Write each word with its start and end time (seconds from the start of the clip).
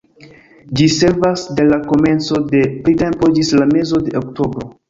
Ĝi 0.79 0.87
servas 0.93 1.43
de 1.59 1.67
la 1.73 1.79
komenco 1.93 2.41
de 2.55 2.65
printempo 2.89 3.33
ĝis 3.37 3.55
la 3.63 3.71
mezo 3.77 4.05
de 4.09 4.19
oktobro. 4.27 4.69